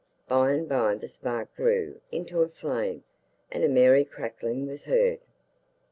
[0.27, 3.03] By and by the spark grew into a flame,
[3.51, 5.19] and a merry crackling was heard.